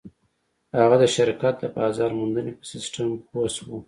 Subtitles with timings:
[0.81, 3.71] هغه د شرکت د بازار موندنې په سيسټم پوه شو.